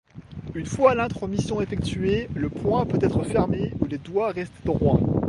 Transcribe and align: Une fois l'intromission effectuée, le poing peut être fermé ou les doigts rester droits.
Une 0.55 0.65
fois 0.65 0.95
l'intromission 0.95 1.61
effectuée, 1.61 2.27
le 2.33 2.49
poing 2.49 2.87
peut 2.87 2.97
être 3.05 3.21
fermé 3.21 3.71
ou 3.81 3.85
les 3.85 3.99
doigts 3.99 4.31
rester 4.31 4.57
droits. 4.65 4.99